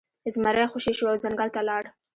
زمری 0.33 0.65
خوشې 0.71 0.93
شو 0.97 1.05
او 1.11 1.17
ځنګل 1.23 1.49
ته 1.55 1.61
لاړ. 1.69 1.83